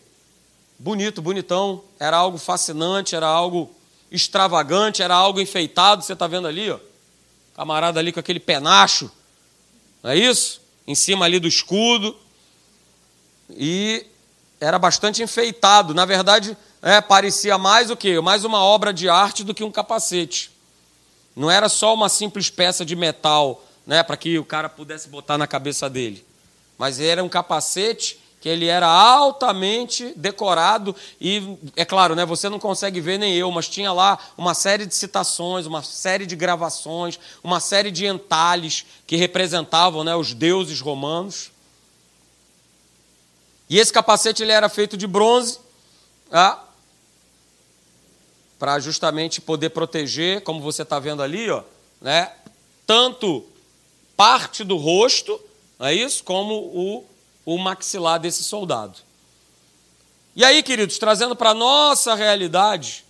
[0.79, 3.71] bonito, bonitão, era algo fascinante, era algo
[4.11, 6.03] extravagante, era algo enfeitado.
[6.03, 6.79] Você está vendo ali, ó,
[7.59, 9.11] camarada ali com aquele penacho,
[10.01, 10.61] não é isso?
[10.87, 12.17] Em cima ali do escudo.
[13.51, 14.07] E
[14.61, 15.93] era bastante enfeitado.
[15.93, 18.21] Na verdade, é, parecia mais o quê?
[18.21, 20.53] Mais uma obra de arte do que um capacete.
[21.35, 25.37] Não era só uma simples peça de metal, né, para que o cara pudesse botar
[25.37, 26.25] na cabeça dele.
[26.79, 32.59] Mas era um capacete que ele era altamente decorado e é claro, né, você não
[32.59, 37.19] consegue ver nem eu, mas tinha lá uma série de citações, uma série de gravações,
[37.43, 41.51] uma série de entalhes que representavam, né, os deuses romanos.
[43.69, 45.59] E esse capacete ele era feito de bronze,
[46.31, 46.65] tá?
[48.59, 51.63] para justamente poder proteger, como você está vendo ali, ó,
[52.01, 52.33] né,
[52.87, 53.45] tanto
[54.17, 55.41] parte do rosto,
[55.79, 57.05] é isso, como o
[57.49, 58.99] o maxilar desse soldado.
[60.37, 63.07] E aí, queridos, trazendo para a nossa realidade,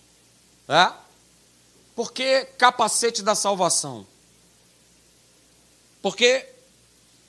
[0.65, 0.93] né?
[1.93, 4.07] por que capacete da salvação?
[6.01, 6.47] Porque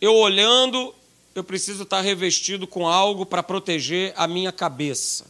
[0.01, 0.95] eu olhando,
[1.35, 5.27] eu preciso estar revestido com algo para proteger a minha cabeça.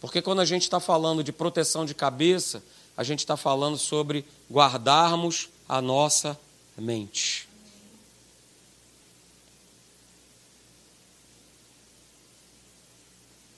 [0.00, 2.62] Porque quando a gente está falando de proteção de cabeça,
[2.96, 6.38] a gente está falando sobre guardarmos a nossa
[6.78, 7.45] mente.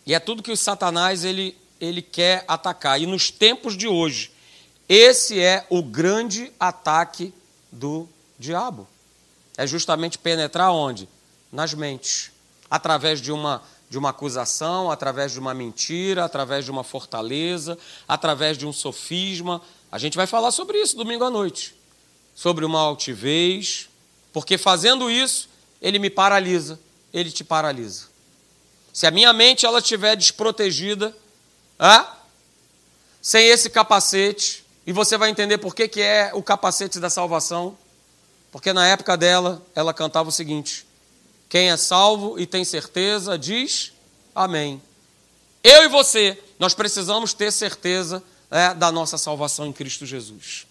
[0.08, 2.98] E é tudo que o Satanás ele, ele quer atacar.
[2.98, 4.32] E nos tempos de hoje,
[4.88, 7.30] esse é o grande ataque
[7.70, 8.88] do diabo.
[9.54, 11.06] É justamente penetrar onde?
[11.52, 12.30] Nas mentes.
[12.70, 17.76] Através de uma, de uma acusação, através de uma mentira, através de uma fortaleza,
[18.08, 19.60] através de um sofisma.
[19.92, 21.74] A gente vai falar sobre isso domingo à noite.
[22.34, 23.90] Sobre uma altivez.
[24.32, 25.50] Porque fazendo isso,
[25.82, 26.80] ele me paralisa,
[27.12, 28.16] ele te paralisa.
[28.98, 31.16] Se a minha mente ela estiver desprotegida,
[33.22, 37.78] sem esse capacete, e você vai entender por que, que é o capacete da salvação,
[38.50, 40.84] porque na época dela, ela cantava o seguinte:
[41.48, 43.92] Quem é salvo e tem certeza, diz
[44.34, 44.82] amém.
[45.62, 50.66] Eu e você, nós precisamos ter certeza é, da nossa salvação em Cristo Jesus.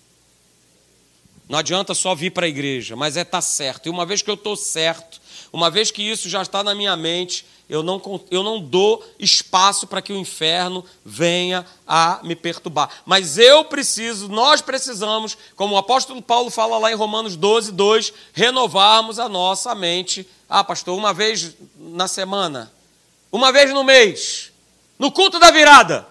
[1.47, 3.85] Não adianta só vir para a igreja, mas é estar tá certo.
[3.85, 5.21] E uma vez que eu estou certo,
[5.53, 8.01] uma vez que isso já está na minha mente, eu não,
[8.31, 12.89] eu não dou espaço para que o inferno venha a me perturbar.
[13.05, 18.13] Mas eu preciso, nós precisamos, como o apóstolo Paulo fala lá em Romanos 12, 2,
[18.31, 20.25] renovarmos a nossa mente.
[20.49, 22.71] Ah, pastor, uma vez na semana,
[23.29, 24.49] uma vez no mês,
[24.97, 26.07] no culto da virada.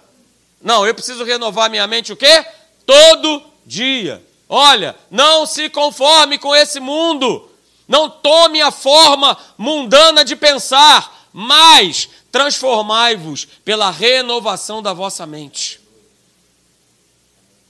[0.60, 2.44] Não, eu preciso renovar minha mente o quê?
[2.84, 4.22] Todo dia.
[4.46, 7.50] Olha, não se conforme com esse mundo.
[7.88, 15.79] Não tome a forma mundana de pensar mas transformai-vos pela renovação da vossa mente.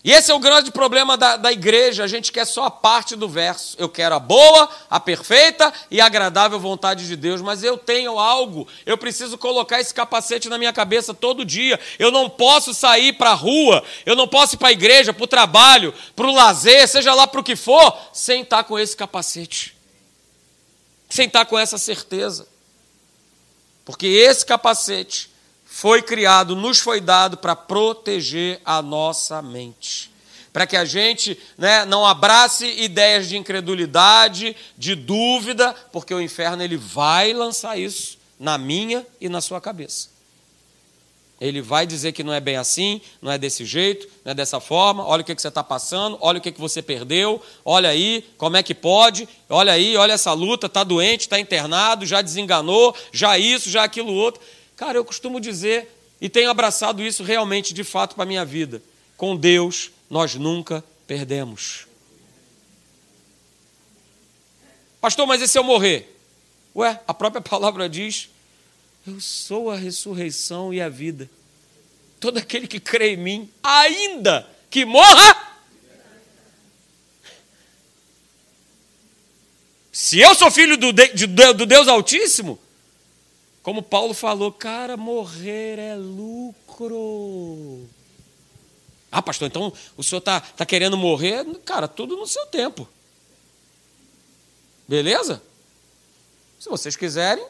[0.04, 3.16] E esse é o grande problema da, da igreja, a gente quer só a parte
[3.16, 3.74] do verso.
[3.76, 8.68] Eu quero a boa, a perfeita e agradável vontade de Deus, mas eu tenho algo,
[8.86, 11.80] eu preciso colocar esse capacete na minha cabeça todo dia.
[11.98, 15.24] Eu não posso sair para a rua, eu não posso ir para a igreja, para
[15.24, 18.96] o trabalho, para o lazer, seja lá para o que for, sem estar com esse
[18.96, 19.76] capacete,
[21.10, 22.46] sem estar com essa certeza.
[23.86, 25.30] Porque esse capacete
[25.64, 30.10] foi criado, nos foi dado para proteger a nossa mente.
[30.52, 36.62] Para que a gente né, não abrace ideias de incredulidade, de dúvida, porque o inferno
[36.64, 40.15] ele vai lançar isso na minha e na sua cabeça.
[41.40, 44.58] Ele vai dizer que não é bem assim, não é desse jeito, não é dessa
[44.58, 45.04] forma.
[45.04, 48.24] Olha o que, que você está passando, olha o que, que você perdeu, olha aí,
[48.38, 52.96] como é que pode, olha aí, olha essa luta, está doente, está internado, já desenganou,
[53.12, 54.40] já isso, já aquilo outro.
[54.76, 58.82] Cara, eu costumo dizer, e tenho abraçado isso realmente de fato para a minha vida:
[59.16, 61.86] com Deus nós nunca perdemos.
[65.00, 66.18] Pastor, mas e se eu morrer?
[66.74, 68.30] Ué, a própria palavra diz
[69.06, 71.30] eu sou a ressurreição e a vida.
[72.18, 75.60] Todo aquele que crê em mim, ainda que morra,
[79.92, 82.58] se eu sou filho do, de, do Deus Altíssimo,
[83.62, 87.88] como Paulo falou, cara, morrer é lucro.
[89.10, 91.44] Ah, pastor, então o senhor está tá querendo morrer?
[91.64, 92.88] Cara, tudo no seu tempo.
[94.86, 95.42] Beleza?
[96.60, 97.44] Se vocês quiserem,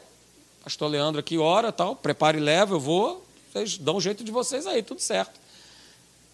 [0.67, 4.33] pastor Leandro aqui ora, tal, prepare e leva, eu vou, vocês dão um jeito de
[4.33, 5.39] vocês aí, tudo certo.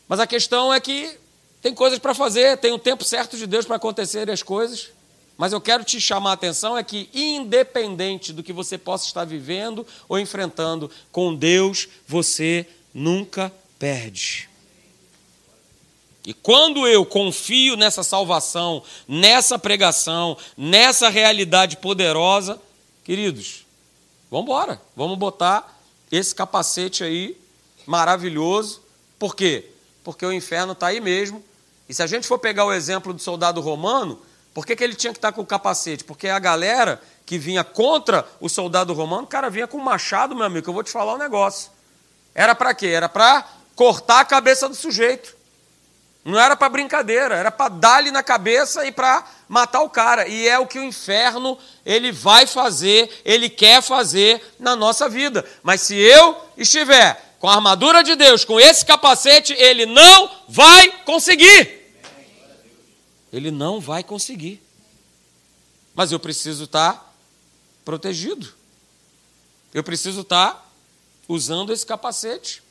[0.08, 1.19] Mas a questão é que
[1.62, 4.89] tem coisas para fazer, tem um tempo certo de Deus para acontecerem as coisas.
[5.38, 9.24] Mas eu quero te chamar a atenção é que independente do que você possa estar
[9.24, 14.50] vivendo ou enfrentando, com Deus você nunca perde.
[16.26, 22.60] E quando eu confio nessa salvação, nessa pregação, nessa realidade poderosa,
[23.04, 23.62] queridos,
[24.34, 25.80] Vamos embora, vamos botar
[26.12, 27.39] esse capacete aí
[27.86, 28.82] maravilhoso.
[29.19, 29.69] Por quê?
[30.04, 31.43] Porque o inferno está aí mesmo.
[31.88, 34.19] E se a gente for pegar o exemplo do soldado romano,
[34.54, 36.04] Por que, que ele tinha que estar com o capacete?
[36.04, 40.46] Porque a galera que vinha contra o soldado romano, o cara vinha com machado, meu
[40.46, 41.72] amigo, eu vou te falar um negócio.
[42.36, 42.88] Era para quê?
[42.88, 45.36] Era para cortar a cabeça do sujeito.
[46.25, 50.27] Não era para brincadeira, era para dar-lhe na cabeça e para matar o cara.
[50.27, 55.45] E é o que o inferno ele vai fazer, ele quer fazer na nossa vida.
[55.62, 61.03] Mas se eu estiver com a armadura de Deus, com esse capacete, ele não vai
[61.03, 61.83] conseguir.
[63.31, 64.63] Ele não vai conseguir.
[65.93, 67.13] Mas eu preciso estar
[67.83, 68.53] protegido.
[69.73, 70.71] Eu preciso estar
[71.27, 72.63] usando esse capacete.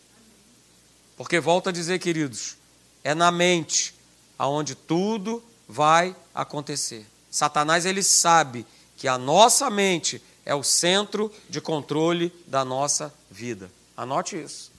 [1.19, 2.57] Porque volta a dizer, queridos,
[3.05, 3.95] é na mente
[4.39, 7.07] aonde tudo vai acontecer.
[7.31, 13.71] Satanás ele sabe que a nossa mente é o centro de controle da nossa vida.
[13.97, 14.71] Anote isso.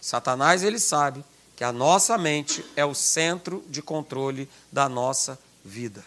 [0.00, 1.24] Satanás ele sabe
[1.56, 6.04] que a nossa mente é o centro de controle da nossa vida.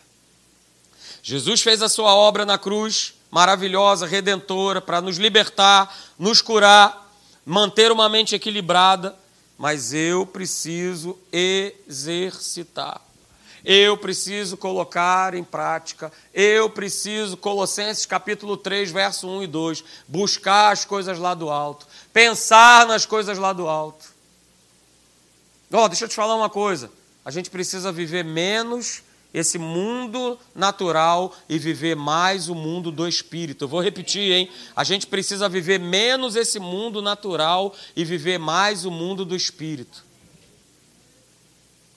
[1.22, 7.12] Jesus fez a sua obra na cruz, maravilhosa, redentora, para nos libertar, nos curar,
[7.46, 9.16] manter uma mente equilibrada,
[9.62, 13.00] mas eu preciso exercitar.
[13.64, 20.72] Eu preciso colocar em prática, eu preciso, Colossenses capítulo 3, verso 1 e 2, buscar
[20.72, 24.08] as coisas lá do alto, pensar nas coisas lá do alto.
[25.72, 26.90] Oh, deixa eu te falar uma coisa,
[27.24, 33.64] a gente precisa viver menos esse mundo natural e viver mais o mundo do espírito.
[33.64, 34.50] Eu vou repetir, hein?
[34.76, 40.04] A gente precisa viver menos esse mundo natural e viver mais o mundo do espírito.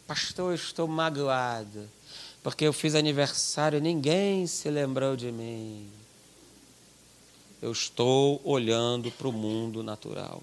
[0.07, 1.89] Pastor, eu estou magoado,
[2.43, 5.89] porque eu fiz aniversário e ninguém se lembrou de mim.
[7.61, 10.43] Eu estou olhando para o mundo natural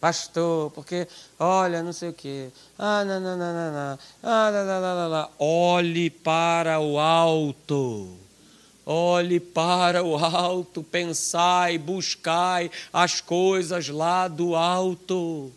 [0.00, 1.06] pastor, porque,
[1.38, 2.48] olha, não sei o quê.
[2.78, 3.98] Ah, não, não, não, não, não.
[4.22, 5.30] Ah, lá, lá, lá, lá.
[5.38, 8.16] Olhe para o alto.
[8.86, 15.52] Olhe para o alto, pensai, buscai as coisas lá do alto.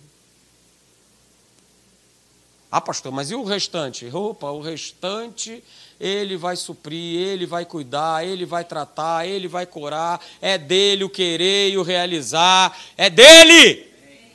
[2.69, 4.05] Ah, pastor, mas e o restante?
[4.13, 5.63] Opa, o restante
[6.01, 10.19] ele vai suprir, Ele vai cuidar, Ele vai tratar, Ele vai curar.
[10.41, 12.75] É dele o querer e o realizar.
[12.97, 13.90] É dele!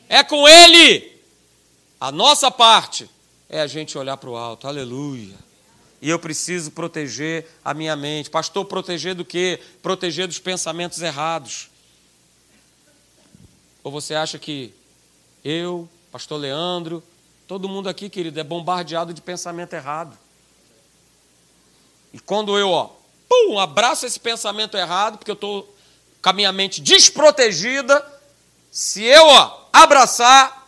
[0.09, 1.13] É com Ele.
[2.01, 3.09] A nossa parte
[3.49, 4.69] é a gente olhar para o alto.
[4.69, 5.35] Aleluia.
[6.01, 8.31] E eu preciso proteger a minha mente.
[8.31, 9.61] Pastor, proteger do quê?
[9.83, 11.69] Proteger dos pensamentos errados.
[13.83, 14.75] Ou você acha que
[15.45, 17.03] eu, pastor Leandro,
[17.47, 20.17] todo mundo aqui, querido, é bombardeado de pensamento errado.
[22.13, 22.91] E quando eu, ó,
[23.29, 25.75] pum, abraço esse pensamento errado, porque eu estou
[26.21, 28.05] com a minha mente desprotegida,
[28.71, 30.67] se eu, ó, abraçar,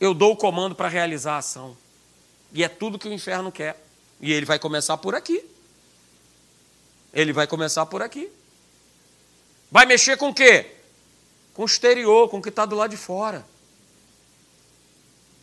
[0.00, 1.76] eu dou o comando para realizar a ação.
[2.52, 3.82] E é tudo que o inferno quer.
[4.20, 5.44] E ele vai começar por aqui.
[7.12, 8.30] Ele vai começar por aqui.
[9.70, 10.74] Vai mexer com o quê?
[11.54, 13.46] Com o exterior, com o que está do lado de fora.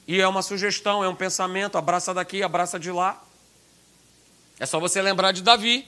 [0.08, 3.22] E é uma sugestão, é um pensamento, abraça daqui, abraça de lá.
[4.60, 5.88] É só você lembrar de Davi.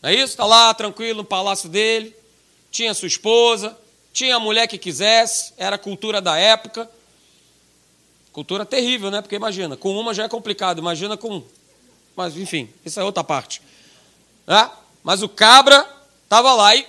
[0.00, 0.32] Não é isso?
[0.32, 2.16] Está lá tranquilo no palácio dele,
[2.70, 3.78] tinha sua esposa,
[4.12, 6.88] tinha a mulher que quisesse, era cultura da época.
[8.32, 9.22] Cultura terrível, né?
[9.22, 11.42] Porque imagina, com uma já é complicado, imagina com.
[12.14, 13.62] Mas enfim, isso é outra parte.
[14.46, 14.70] É?
[15.02, 15.88] Mas o cabra
[16.24, 16.86] estava lá e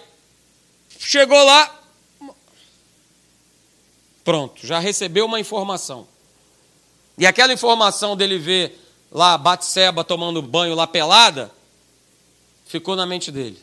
[1.00, 1.80] chegou lá.
[4.24, 6.08] Pronto, já recebeu uma informação.
[7.18, 8.80] E aquela informação dele ver
[9.12, 11.52] lá Batseba tomando banho lá pelada,
[12.66, 13.62] ficou na mente dele.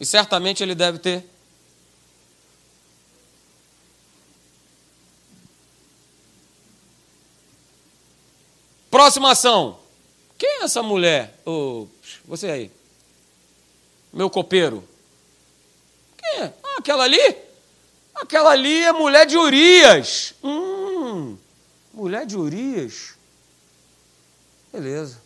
[0.00, 1.24] E certamente ele deve ter
[9.00, 9.78] Próxima ação.
[10.36, 11.40] Quem é essa mulher?
[11.46, 11.86] Oh,
[12.26, 12.70] você aí.
[14.12, 14.86] Meu copeiro.
[16.18, 16.52] Quem é?
[16.62, 17.36] Ah, aquela ali?
[18.14, 20.34] Aquela ali é mulher de Urias.
[20.44, 21.38] Hum,
[21.94, 23.14] mulher de Urias.
[24.70, 25.16] Beleza.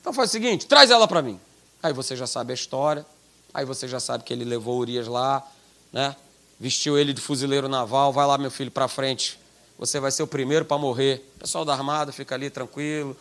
[0.00, 1.40] Então faz o seguinte, traz ela para mim.
[1.82, 3.04] Aí você já sabe a história.
[3.52, 5.44] Aí você já sabe que ele levou Urias lá,
[5.92, 6.14] né?
[6.60, 8.12] Vestiu ele de fuzileiro naval.
[8.12, 9.40] Vai lá, meu filho, para frente
[9.78, 11.24] você vai ser o primeiro para morrer.
[11.36, 13.16] O pessoal da Armada fica ali tranquilo,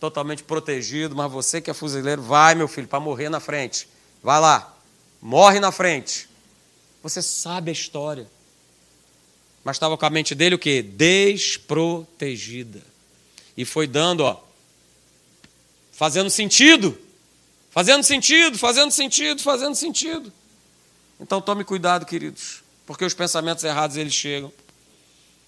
[0.00, 3.86] totalmente protegido, mas você que é fuzileiro, vai, meu filho, para morrer na frente.
[4.22, 4.74] Vai lá,
[5.20, 6.28] morre na frente.
[7.02, 8.26] Você sabe a história.
[9.62, 10.82] Mas estava com a mente dele o quê?
[10.82, 12.82] Desprotegida.
[13.56, 14.40] E foi dando, ó,
[15.92, 16.98] fazendo sentido.
[17.70, 20.32] Fazendo sentido, fazendo sentido, fazendo sentido.
[21.18, 24.52] Então tome cuidado, queridos, porque os pensamentos errados eles chegam.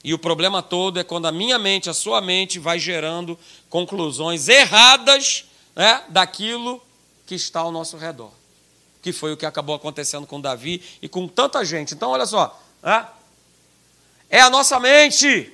[0.07, 3.37] E o problema todo é quando a minha mente, a sua mente, vai gerando
[3.69, 6.81] conclusões erradas né, daquilo
[7.27, 8.31] que está ao nosso redor.
[9.03, 11.93] Que foi o que acabou acontecendo com Davi e com tanta gente.
[11.93, 12.57] Então, olha só.
[12.81, 13.05] Né,
[14.31, 15.53] é a nossa mente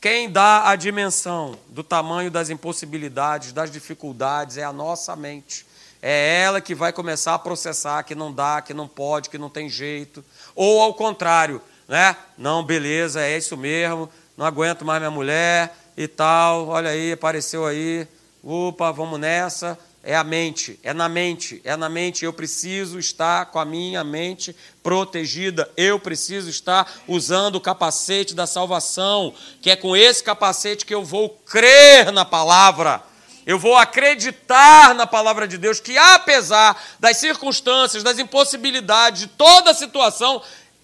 [0.00, 5.66] quem dá a dimensão do tamanho das impossibilidades, das dificuldades, é a nossa mente.
[6.00, 9.50] É ela que vai começar a processar que não dá, que não pode, que não
[9.50, 10.24] tem jeito.
[10.54, 11.60] Ou ao contrário,
[11.90, 12.16] né?
[12.38, 17.66] Não, beleza, é isso mesmo, não aguento mais minha mulher e tal, olha aí, apareceu
[17.66, 18.06] aí,
[18.44, 19.76] opa, vamos nessa.
[20.02, 22.24] É a mente, é na mente, é na mente.
[22.24, 25.70] Eu preciso estar com a minha mente protegida.
[25.76, 31.04] Eu preciso estar usando o capacete da salvação, que é com esse capacete que eu
[31.04, 33.02] vou crer na palavra.
[33.44, 39.72] Eu vou acreditar na palavra de Deus que, apesar das circunstâncias, das impossibilidades, de toda
[39.72, 40.40] a situação,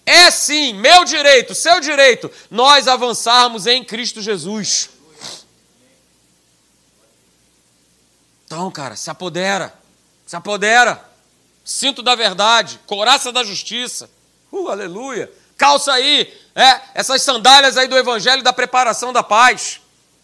[0.07, 4.89] é sim meu direito, seu direito, nós avançarmos em Cristo Jesus.
[8.45, 9.77] Então, cara, se apodera,
[10.25, 11.05] se apodera.
[11.65, 14.09] Cinto da verdade, coraça da justiça.
[14.49, 15.29] Uh, aleluia.
[15.57, 19.81] Calça aí, é, essas sandálias aí do evangelho da preparação da paz.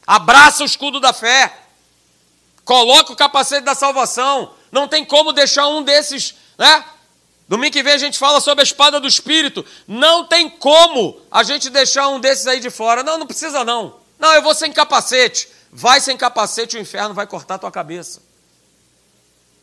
[0.07, 1.59] Abraça o escudo da fé.
[2.63, 4.53] Coloca o capacete da salvação.
[4.71, 6.85] Não tem como deixar um desses, né?
[7.53, 9.63] Domingo que vem a gente fala sobre a espada do Espírito.
[9.87, 13.03] Não tem como a gente deixar um desses aí de fora.
[13.03, 13.99] Não, não precisa não.
[14.17, 15.47] Não, eu vou sem capacete.
[15.71, 18.23] Vai sem capacete, o inferno vai cortar a tua cabeça.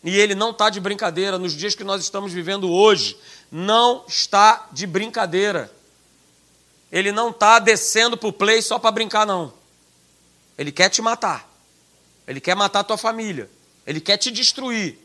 [0.04, 1.36] E ele não está de brincadeira.
[1.36, 3.18] Nos dias que nós estamos vivendo hoje,
[3.50, 5.68] não está de brincadeira.
[6.92, 9.52] Ele não está descendo para o play só para brincar, não.
[10.56, 11.52] Ele quer te matar.
[12.24, 13.50] Ele quer matar a tua família.
[13.84, 14.96] Ele quer te destruir.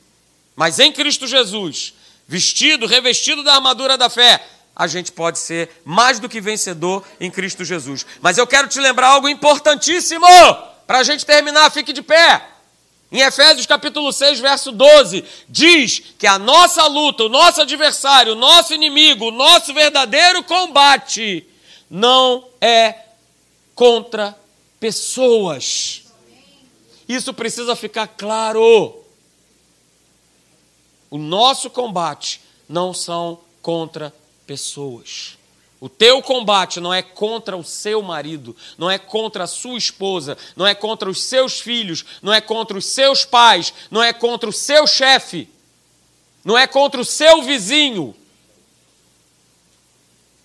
[0.55, 1.95] Mas em Cristo Jesus,
[2.27, 4.41] vestido, revestido da armadura da fé,
[4.75, 8.05] a gente pode ser mais do que vencedor em Cristo Jesus.
[8.21, 10.27] Mas eu quero te lembrar algo importantíssimo
[10.85, 12.45] para a gente terminar, fique de pé.
[13.11, 18.35] Em Efésios capítulo 6, verso 12, diz que a nossa luta, o nosso adversário, o
[18.35, 21.47] nosso inimigo, o nosso verdadeiro combate
[21.89, 22.95] não é
[23.73, 24.35] contra
[24.79, 26.01] pessoas.
[27.07, 29.04] Isso precisa ficar claro.
[31.15, 34.13] O nosso combate não são contra
[34.45, 35.37] pessoas.
[35.79, 40.37] O teu combate não é contra o seu marido, não é contra a sua esposa,
[40.57, 44.49] não é contra os seus filhos, não é contra os seus pais, não é contra
[44.49, 45.47] o seu chefe,
[46.43, 48.13] não é contra o seu vizinho.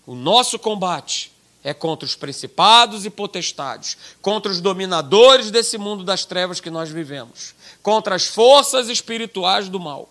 [0.07, 1.33] O nosso combate
[1.65, 6.91] é contra os principados e potestades, contra os dominadores desse mundo das trevas que nós
[6.91, 10.09] vivemos, contra as forças espirituais do mal.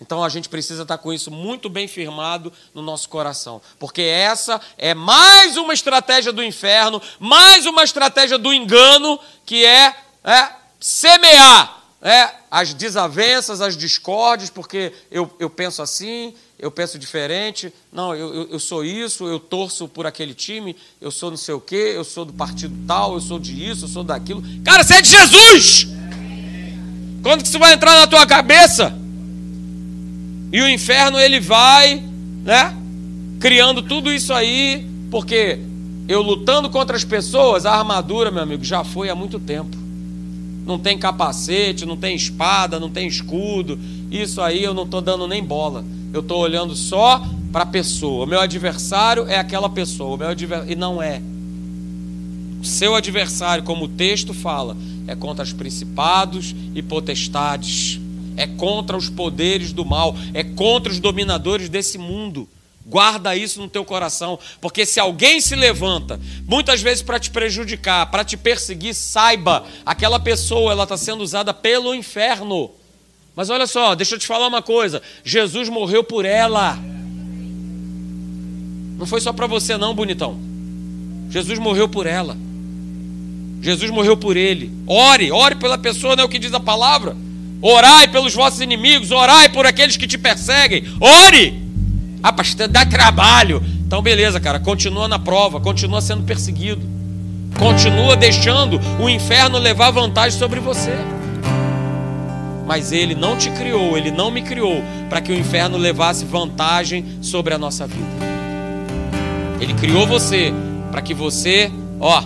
[0.00, 4.60] Então a gente precisa estar com isso muito bem firmado no nosso coração, porque essa
[4.78, 9.94] é mais uma estratégia do inferno, mais uma estratégia do engano, que é,
[10.24, 10.48] é
[10.80, 18.14] semear é, as desavenças, as discórdias, porque eu, eu penso assim, eu penso diferente, não,
[18.14, 21.92] eu, eu, sou isso, eu torço por aquele time, eu sou não sei o quê,
[21.94, 24.42] eu sou do partido tal, eu sou de isso, eu sou daquilo.
[24.64, 25.88] Cara, você é de Jesus!
[27.22, 28.98] Quando que isso vai entrar na tua cabeça?
[30.52, 32.02] E o inferno ele vai,
[32.44, 32.76] né?
[33.38, 35.58] Criando tudo isso aí, porque
[36.08, 39.76] eu lutando contra as pessoas, a armadura, meu amigo, já foi há muito tempo.
[40.66, 43.78] Não tem capacete, não tem espada, não tem escudo.
[44.10, 45.84] Isso aí eu não estou dando nem bola.
[46.12, 48.24] Eu estou olhando só para a pessoa.
[48.24, 50.14] O meu adversário é aquela pessoa.
[50.14, 50.64] O meu adver...
[50.68, 51.22] E não é.
[52.60, 54.76] O seu adversário, como o texto fala,
[55.06, 58.00] é contra os principados e potestades
[58.36, 62.48] é contra os poderes do mal, é contra os dominadores desse mundo.
[62.86, 68.10] Guarda isso no teu coração, porque se alguém se levanta, muitas vezes para te prejudicar,
[68.10, 72.70] para te perseguir, saiba, aquela pessoa ela está sendo usada pelo inferno.
[73.36, 76.76] Mas olha só, deixa eu te falar uma coisa: Jesus morreu por ela.
[78.98, 80.38] Não foi só para você, não, bonitão.
[81.30, 82.36] Jesus morreu por ela.
[83.62, 84.72] Jesus morreu por ele.
[84.86, 87.16] Ore, ore pela pessoa, não é o que diz a palavra.
[87.62, 90.84] Orai pelos vossos inimigos, orai por aqueles que te perseguem.
[91.00, 91.62] Ore!
[92.22, 93.62] Ah, pastor, dá trabalho.
[93.86, 96.82] Então, beleza, cara, continua na prova, continua sendo perseguido.
[97.58, 100.92] Continua deixando o inferno levar vantagem sobre você.
[102.66, 107.04] Mas ele não te criou, ele não me criou para que o inferno levasse vantagem
[107.20, 108.30] sobre a nossa vida.
[109.60, 110.52] Ele criou você
[110.90, 112.22] para que você, ó,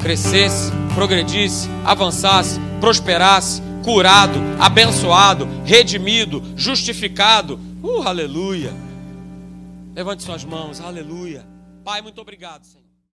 [0.00, 7.54] crescesse, progredisse, avançasse, prosperasse, curado, abençoado, redimido, justificado.
[7.80, 8.74] Uh, aleluia.
[9.94, 11.46] Levante suas mãos, aleluia.
[11.84, 12.85] Pai, muito obrigado, Senhor.